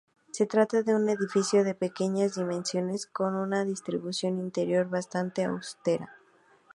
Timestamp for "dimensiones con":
2.33-3.35